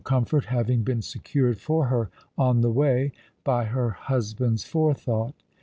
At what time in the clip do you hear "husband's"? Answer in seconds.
3.91-4.63